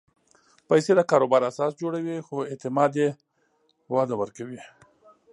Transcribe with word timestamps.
پېسې 0.67 0.91
د 0.95 1.01
کاروبار 1.11 1.41
اساس 1.51 1.71
جوړوي، 1.81 2.17
خو 2.27 2.37
اعتماد 2.51 2.91
یې 3.01 3.09
وده 3.93 4.15
ورکوي. 4.21 4.61